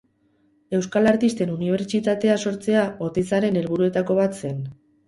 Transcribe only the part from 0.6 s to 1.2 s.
Euskal